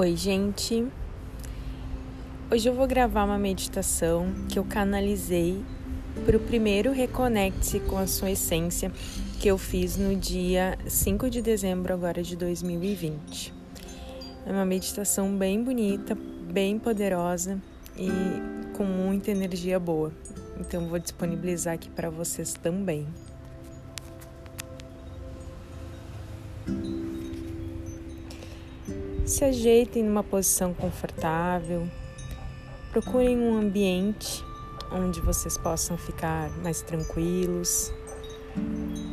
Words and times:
Oi, 0.00 0.14
gente. 0.14 0.86
Hoje 2.52 2.68
eu 2.68 2.72
vou 2.72 2.86
gravar 2.86 3.24
uma 3.24 3.36
meditação 3.36 4.32
que 4.48 4.56
eu 4.56 4.62
canalizei 4.62 5.60
para 6.24 6.36
o 6.36 6.40
primeiro 6.40 6.92
Reconecte-se 6.92 7.80
com 7.80 7.98
a 7.98 8.06
sua 8.06 8.30
essência 8.30 8.92
que 9.40 9.48
eu 9.48 9.58
fiz 9.58 9.96
no 9.96 10.14
dia 10.14 10.78
5 10.86 11.28
de 11.28 11.42
dezembro 11.42 11.92
agora 11.92 12.22
de 12.22 12.36
2020. 12.36 13.52
É 14.46 14.52
uma 14.52 14.64
meditação 14.64 15.36
bem 15.36 15.64
bonita, 15.64 16.14
bem 16.14 16.78
poderosa 16.78 17.60
e 17.96 18.08
com 18.76 18.84
muita 18.84 19.32
energia 19.32 19.80
boa. 19.80 20.12
Então 20.60 20.86
vou 20.86 21.00
disponibilizar 21.00 21.74
aqui 21.74 21.90
para 21.90 22.08
vocês 22.08 22.54
também. 22.54 23.04
Se 29.28 29.44
ajeitem 29.44 30.02
numa 30.02 30.24
posição 30.24 30.72
confortável. 30.72 31.86
Procurem 32.90 33.38
um 33.38 33.58
ambiente 33.58 34.42
onde 34.90 35.20
vocês 35.20 35.58
possam 35.58 35.98
ficar 35.98 36.48
mais 36.62 36.80
tranquilos, 36.80 37.92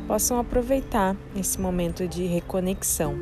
possam 0.06 0.38
aproveitar 0.38 1.14
esse 1.36 1.60
momento 1.60 2.08
de 2.08 2.24
reconexão. 2.24 3.14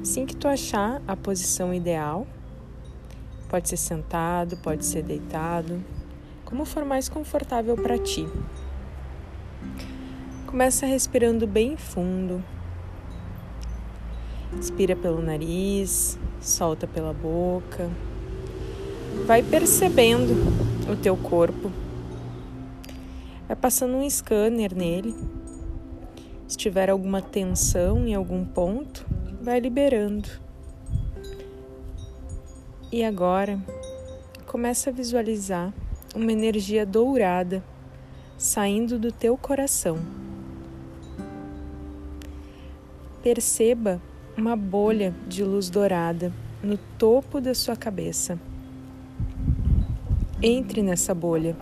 Assim 0.00 0.24
que 0.24 0.34
tu 0.34 0.48
achar 0.48 1.02
a 1.06 1.14
posição 1.14 1.74
ideal, 1.74 2.26
pode 3.50 3.68
ser 3.68 3.76
sentado, 3.76 4.56
pode 4.56 4.86
ser 4.86 5.02
deitado, 5.02 5.84
como 6.42 6.64
for 6.64 6.86
mais 6.86 7.06
confortável 7.06 7.76
para 7.76 7.98
ti. 7.98 8.26
Começa 10.46 10.86
respirando 10.86 11.46
bem 11.46 11.76
fundo. 11.76 12.42
Inspira 14.58 14.96
pelo 14.96 15.20
nariz, 15.20 16.18
solta 16.40 16.86
pela 16.86 17.12
boca. 17.12 17.90
Vai 19.26 19.42
percebendo 19.42 20.32
o 20.90 20.96
teu 20.96 21.14
corpo. 21.16 21.70
Vai 23.46 23.54
passando 23.54 23.96
um 23.96 24.08
scanner 24.08 24.74
nele. 24.74 25.14
Se 26.48 26.56
tiver 26.56 26.88
alguma 26.88 27.20
tensão 27.20 28.06
em 28.06 28.14
algum 28.14 28.44
ponto, 28.44 29.06
vai 29.42 29.60
liberando. 29.60 30.28
E 32.90 33.04
agora, 33.04 33.60
começa 34.46 34.88
a 34.88 34.92
visualizar 34.92 35.72
uma 36.14 36.32
energia 36.32 36.86
dourada 36.86 37.62
saindo 38.38 38.98
do 38.98 39.12
teu 39.12 39.36
coração. 39.36 39.98
Perceba 43.22 44.00
uma 44.36 44.54
bolha 44.54 45.14
de 45.26 45.42
luz 45.42 45.70
dourada 45.70 46.32
no 46.62 46.76
topo 46.98 47.40
da 47.40 47.54
sua 47.54 47.74
cabeça. 47.74 48.38
Entre 50.42 50.82
nessa 50.82 51.14
bolha. 51.14 51.56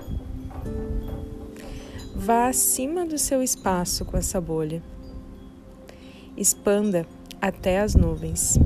Vá 2.15 2.49
acima 2.49 3.07
do 3.07 3.17
seu 3.17 3.43
espaço 3.43 4.05
com 4.05 4.17
essa 4.17 4.41
bolha. 4.41 4.83
Expanda 6.37 7.07
até 7.41 7.81
as 7.81 7.95
nuvens. 7.95 8.59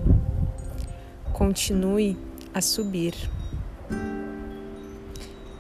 Continue 1.35 2.17
a 2.55 2.63
subir. 2.63 3.15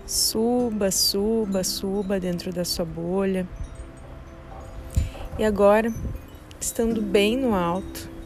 Suba, 0.06 0.90
suba, 0.90 1.62
suba 1.62 2.18
dentro 2.18 2.50
da 2.50 2.64
sua 2.64 2.86
bolha. 2.86 3.46
E 5.38 5.44
agora, 5.44 5.92
estando 6.58 7.02
bem 7.02 7.36
no 7.36 7.54
alto, 7.54 8.17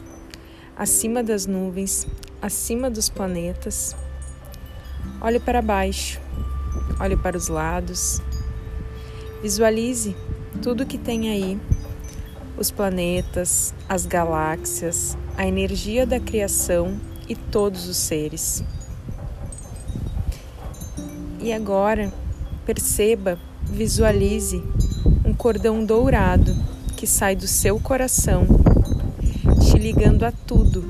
acima 0.75 1.23
das 1.23 1.45
nuvens, 1.45 2.07
acima 2.41 2.89
dos 2.89 3.09
planetas. 3.09 3.95
Olhe 5.21 5.39
para 5.39 5.61
baixo, 5.61 6.19
olhe 6.99 7.15
para 7.15 7.37
os 7.37 7.47
lados. 7.47 8.21
Visualize 9.41 10.15
tudo 10.61 10.85
que 10.85 10.97
tem 10.97 11.29
aí: 11.29 11.59
os 12.57 12.71
planetas, 12.71 13.73
as 13.87 14.05
galáxias, 14.05 15.17
a 15.37 15.45
energia 15.45 16.05
da 16.05 16.19
criação 16.19 16.99
e 17.27 17.35
todos 17.35 17.87
os 17.87 17.97
seres. 17.97 18.63
E 21.39 21.51
agora, 21.51 22.11
perceba, 22.65 23.37
visualize 23.63 24.63
um 25.25 25.33
cordão 25.33 25.83
dourado 25.85 26.55
que 26.95 27.05
sai 27.05 27.35
do 27.35 27.47
seu 27.47 27.79
coração 27.79 28.62
ligando 29.83 30.23
a 30.23 30.31
tudo, 30.31 30.81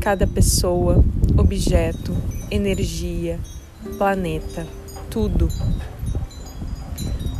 cada 0.00 0.28
pessoa, 0.28 1.04
objeto, 1.36 2.16
energia, 2.52 3.40
planeta, 3.98 4.64
tudo. 5.10 5.48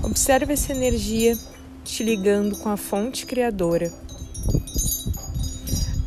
Observe 0.02 0.54
essa 0.54 0.72
energia 0.72 1.38
te 1.84 2.02
ligando 2.02 2.56
com 2.56 2.68
a 2.68 2.76
fonte 2.76 3.24
criadora. 3.26 3.92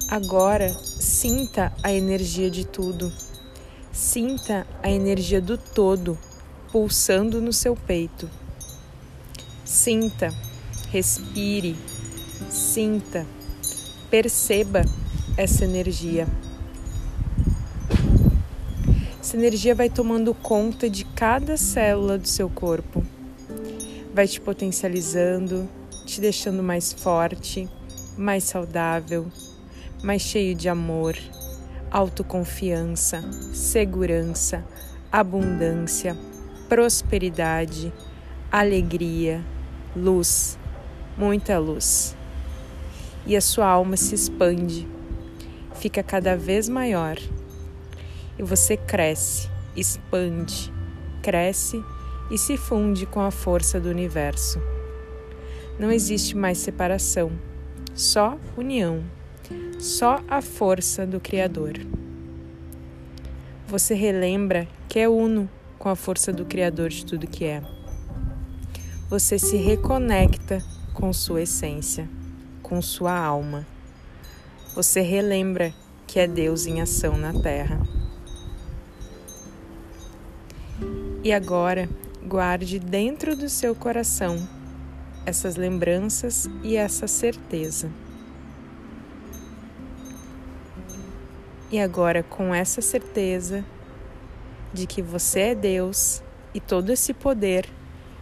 Agora, 0.10 0.70
sinta 0.74 1.72
a 1.82 1.94
energia 1.94 2.52
de 2.52 2.66
tudo. 2.66 3.10
Sinta 3.94 4.68
a 4.84 4.92
energia 4.92 5.40
do 5.40 5.58
todo 5.58 6.20
pulsando 6.70 7.40
no 7.40 7.54
seu 7.54 7.78
peito. 7.78 8.30
Sinta, 9.64 10.34
respire, 10.92 11.78
sinta 12.50 13.26
Perceba 14.10 14.86
essa 15.36 15.66
energia. 15.66 16.28
Essa 19.20 19.36
energia 19.36 19.74
vai 19.74 19.90
tomando 19.90 20.32
conta 20.36 20.88
de 20.88 21.04
cada 21.04 21.58
célula 21.58 22.16
do 22.16 22.28
seu 22.28 22.48
corpo, 22.48 23.04
vai 24.14 24.28
te 24.28 24.40
potencializando, 24.40 25.68
te 26.06 26.22
deixando 26.22 26.62
mais 26.62 26.94
forte, 26.94 27.68
mais 28.16 28.44
saudável, 28.44 29.26
mais 30.04 30.22
cheio 30.22 30.54
de 30.54 30.70
amor, 30.70 31.18
autoconfiança, 31.90 33.24
segurança, 33.52 34.64
abundância, 35.12 36.16
prosperidade, 36.70 37.92
alegria, 38.52 39.44
luz, 39.96 40.60
muita 41.18 41.58
luz 41.58 42.15
e 43.26 43.36
a 43.36 43.42
sua 43.42 43.68
alma 43.68 43.98
se 43.98 44.14
expande, 44.14 44.88
fica 45.76 46.04
cada 46.04 46.38
vez 46.38 46.70
maior. 46.70 47.18
E 48.38 48.44
você 48.44 48.78
cresce, 48.78 49.50
expande, 49.76 50.72
cresce 51.22 51.84
e 52.30 52.38
se 52.38 52.58
funde 52.58 53.06
com 53.06 53.22
a 53.22 53.32
força 53.32 53.80
do 53.80 53.90
universo. 53.90 54.60
Não 55.80 55.92
existe 55.92 56.38
mais 56.38 56.58
separação, 56.58 57.32
só 57.94 58.38
união, 58.56 59.04
só 59.80 60.22
a 60.28 60.42
força 60.42 61.06
do 61.06 61.20
Criador. 61.20 61.74
Você 63.68 63.94
relembra 63.94 64.68
que 64.88 65.00
é 65.00 65.10
uno 65.10 65.50
com 65.80 65.90
a 65.90 65.96
força 65.96 66.32
do 66.32 66.46
Criador 66.46 66.90
de 66.90 67.06
tudo 67.06 67.28
que 67.28 67.46
é. 67.46 67.62
Você 69.10 69.38
se 69.38 69.58
reconecta 69.58 70.64
com 70.94 71.12
sua 71.12 71.42
essência 71.42 72.08
com 72.66 72.82
sua 72.82 73.16
alma. 73.16 73.64
Você 74.74 75.00
relembra 75.00 75.72
que 76.08 76.20
é 76.20 76.28
Deus 76.28 76.66
em 76.66 76.82
ação 76.82 77.16
na 77.16 77.32
terra. 77.32 77.80
E 81.24 81.32
agora, 81.32 81.88
guarde 82.26 82.80
dentro 82.80 83.36
do 83.36 83.48
seu 83.50 83.76
coração 83.76 84.48
essas 85.28 85.56
lembranças 85.56 86.50
e 86.64 86.76
essa 86.76 87.08
certeza. 87.08 87.92
E 91.72 91.80
agora, 91.80 92.24
com 92.24 92.54
essa 92.54 92.82
certeza 92.82 93.64
de 94.74 94.88
que 94.88 95.04
você 95.04 95.40
é 95.40 95.56
Deus 95.56 96.24
e 96.52 96.60
todo 96.60 96.90
esse 96.90 97.14
poder 97.14 97.70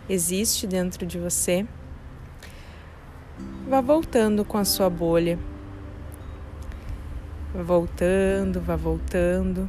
existe 0.10 0.68
dentro 0.68 1.06
de 1.06 1.18
você, 1.18 1.66
vá 3.74 3.82
voltando 3.82 4.46
com 4.46 4.60
a 4.60 4.64
sua 4.64 4.88
bolha. 4.88 5.40
Voltando, 7.56 8.62
vá 8.62 8.76
voltando. 8.76 9.68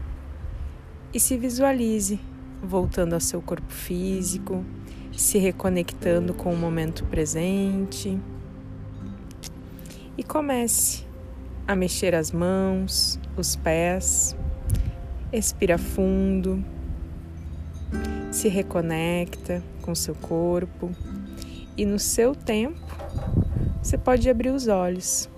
E 1.15 1.19
se 1.19 1.39
visualize 1.39 2.21
voltando 2.62 3.15
ao 3.15 3.21
seu 3.21 3.41
corpo 3.41 3.73
físico, 3.73 4.62
se 5.11 5.39
reconectando 5.39 6.35
com 6.35 6.53
o 6.53 6.56
momento 6.56 7.03
presente. 7.06 8.21
E 10.19 10.23
comece 10.23 11.07
a 11.67 11.75
mexer 11.75 12.15
as 12.15 12.31
mãos, 12.31 13.19
os 13.39 13.57
pés. 13.57 14.37
Expira 15.33 15.79
fundo. 15.79 16.62
Se 18.31 18.49
reconecta 18.49 19.62
com 19.81 19.95
seu 19.95 20.15
corpo 20.15 20.91
e 21.75 21.87
no 21.87 21.99
seu 21.99 22.35
tempo 22.35 22.85
você 23.85 23.99
pode 23.99 24.31
abrir 24.31 24.49
os 24.49 24.67
olhos. 24.67 25.29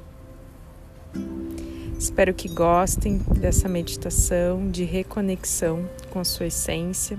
Espero 1.98 2.32
que 2.32 2.48
gostem 2.48 3.18
dessa 3.40 3.68
meditação 3.68 4.70
de 4.70 4.84
reconexão 4.84 5.88
com 6.10 6.20
a 6.20 6.24
sua 6.24 6.46
essência 6.46 7.18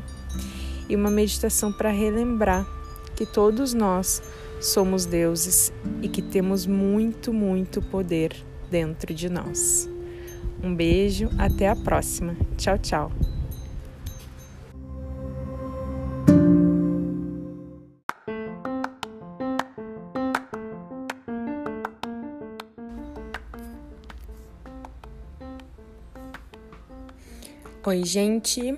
e 0.88 0.96
uma 0.96 1.12
meditação 1.12 1.74
para 1.74 1.90
relembrar 1.90 2.66
que 3.14 3.26
todos 3.26 3.74
nós 3.74 4.24
somos 4.62 5.06
deuses 5.06 5.74
e 6.02 6.08
que 6.08 6.22
temos 6.22 6.66
muito, 6.66 7.34
muito 7.34 7.82
poder 7.82 8.34
dentro 8.72 9.14
de 9.14 9.28
nós. 9.28 9.90
Um 10.64 10.74
beijo, 10.74 11.30
até 11.38 11.68
a 11.68 11.76
próxima. 11.76 12.38
Tchau, 12.56 12.78
tchau. 12.78 13.37
Oi, 27.88 28.04
gente. 28.04 28.78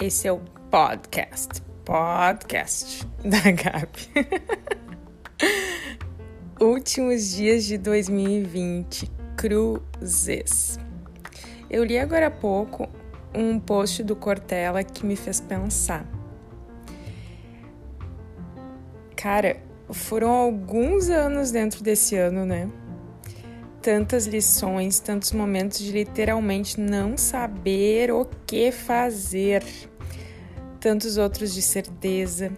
Esse 0.00 0.26
é 0.26 0.32
o 0.32 0.40
podcast. 0.68 1.62
Podcast 1.84 3.06
da 3.22 3.52
Gabi. 3.52 4.10
Últimos 6.60 7.30
dias 7.30 7.66
de 7.66 7.78
2020. 7.78 9.08
Cruzes. 9.36 10.80
Eu 11.70 11.84
li 11.84 11.96
agora 11.96 12.26
há 12.26 12.30
pouco 12.32 12.88
um 13.32 13.60
post 13.60 14.02
do 14.02 14.16
Cortella 14.16 14.82
que 14.82 15.06
me 15.06 15.14
fez 15.14 15.40
pensar. 15.40 16.04
Cara, 19.14 19.62
foram 19.88 20.30
alguns 20.30 21.08
anos 21.10 21.52
dentro 21.52 21.84
desse 21.84 22.16
ano, 22.16 22.44
né? 22.44 22.68
Tantas 23.80 24.26
lições, 24.26 25.00
tantos 25.00 25.32
momentos 25.32 25.78
de 25.78 25.92
literalmente 25.92 26.80
não 26.80 27.16
saber 27.16 28.10
o 28.10 28.24
que 28.46 28.72
fazer, 28.72 29.64
tantos 30.80 31.16
outros 31.16 31.54
de 31.54 31.62
certeza. 31.62 32.52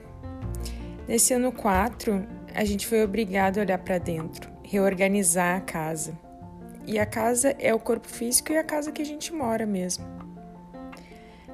Nesse 1.06 1.34
ano 1.34 1.52
4, 1.52 2.26
a 2.54 2.64
gente 2.64 2.86
foi 2.86 3.04
obrigado 3.04 3.58
a 3.58 3.62
olhar 3.62 3.78
para 3.78 3.98
dentro, 3.98 4.50
reorganizar 4.62 5.56
a 5.56 5.60
casa. 5.60 6.18
E 6.86 6.98
a 6.98 7.06
casa 7.06 7.54
é 7.58 7.74
o 7.74 7.78
corpo 7.78 8.08
físico 8.08 8.52
e 8.52 8.56
a 8.56 8.64
casa 8.64 8.90
que 8.90 9.02
a 9.02 9.04
gente 9.04 9.32
mora 9.32 9.66
mesmo. 9.66 10.04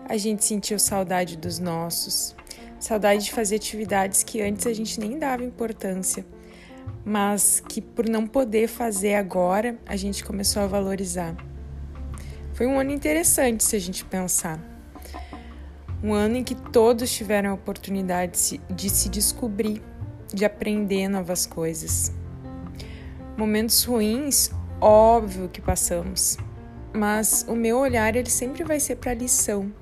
A 0.08 0.16
gente 0.16 0.44
sentiu 0.44 0.78
saudade 0.78 1.36
dos 1.36 1.58
nossos, 1.58 2.34
saudade 2.78 3.24
de 3.24 3.32
fazer 3.32 3.56
atividades 3.56 4.22
que 4.22 4.40
antes 4.40 4.66
a 4.66 4.72
gente 4.72 5.00
nem 5.00 5.18
dava 5.18 5.42
importância 5.42 6.24
mas 7.04 7.62
que 7.68 7.80
por 7.80 8.08
não 8.08 8.26
poder 8.26 8.68
fazer 8.68 9.14
agora, 9.14 9.78
a 9.86 9.96
gente 9.96 10.24
começou 10.24 10.62
a 10.62 10.66
valorizar. 10.66 11.36
Foi 12.52 12.66
um 12.66 12.78
ano 12.78 12.90
interessante 12.90 13.62
se 13.62 13.76
a 13.76 13.78
gente 13.78 14.04
pensar. 14.04 14.58
Um 16.02 16.12
ano 16.12 16.36
em 16.36 16.44
que 16.44 16.54
todos 16.54 17.12
tiveram 17.12 17.50
a 17.50 17.54
oportunidade 17.54 18.60
de 18.68 18.90
se 18.90 19.08
descobrir, 19.08 19.82
de 20.32 20.44
aprender 20.44 21.08
novas 21.08 21.46
coisas. 21.46 22.12
Momentos 23.36 23.84
ruins, 23.84 24.50
óbvio 24.80 25.48
que 25.48 25.60
passamos, 25.60 26.38
mas 26.94 27.44
o 27.48 27.54
meu 27.54 27.78
olhar 27.78 28.16
ele 28.16 28.30
sempre 28.30 28.64
vai 28.64 28.80
ser 28.80 28.96
para 28.96 29.12
a 29.12 29.14
lição. 29.14 29.72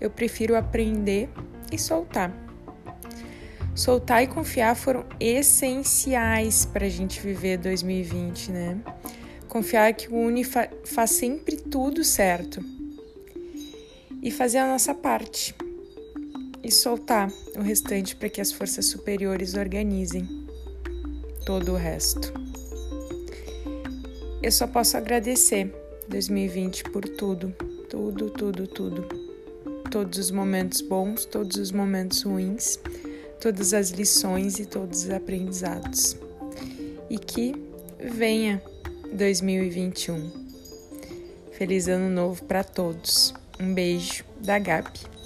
Eu 0.00 0.10
prefiro 0.10 0.56
aprender 0.56 1.28
e 1.72 1.78
soltar. 1.78 2.47
Soltar 3.78 4.24
e 4.24 4.26
confiar 4.26 4.74
foram 4.74 5.04
essenciais 5.20 6.66
para 6.66 6.86
a 6.86 6.88
gente 6.88 7.20
viver 7.20 7.58
2020, 7.58 8.50
né? 8.50 8.76
Confiar 9.46 9.94
que 9.94 10.12
o 10.12 10.16
Uni 10.16 10.42
fa 10.42 10.68
faz 10.84 11.12
sempre 11.12 11.56
tudo 11.56 12.02
certo 12.02 12.60
e 14.20 14.32
fazer 14.32 14.58
a 14.58 14.66
nossa 14.66 14.92
parte 14.92 15.54
e 16.60 16.72
soltar 16.72 17.30
o 17.56 17.62
restante 17.62 18.16
para 18.16 18.28
que 18.28 18.40
as 18.40 18.50
forças 18.50 18.86
superiores 18.86 19.54
organizem 19.54 20.28
todo 21.46 21.70
o 21.70 21.76
resto. 21.76 22.32
Eu 24.42 24.50
só 24.50 24.66
posso 24.66 24.96
agradecer 24.96 25.72
2020 26.08 26.82
por 26.90 27.04
tudo, 27.04 27.54
tudo, 27.88 28.28
tudo, 28.28 28.66
tudo. 28.66 29.08
Todos 29.88 30.18
os 30.18 30.32
momentos 30.32 30.80
bons, 30.80 31.24
todos 31.24 31.56
os 31.56 31.70
momentos 31.70 32.22
ruins 32.22 32.80
todas 33.40 33.72
as 33.74 33.90
lições 33.90 34.58
e 34.58 34.66
todos 34.66 35.04
os 35.04 35.10
aprendizados. 35.10 36.16
E 37.08 37.18
que 37.18 37.54
venha 37.98 38.62
2021. 39.12 40.30
Feliz 41.52 41.88
ano 41.88 42.08
novo 42.08 42.44
para 42.44 42.62
todos. 42.62 43.34
Um 43.58 43.74
beijo 43.74 44.24
da 44.40 44.58
Gabi. 44.58 45.17